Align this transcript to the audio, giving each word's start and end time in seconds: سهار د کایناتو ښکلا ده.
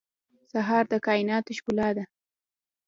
سهار 0.51 0.83
د 0.91 0.93
کایناتو 1.05 1.51
ښکلا 1.57 1.89
ده. 1.97 2.03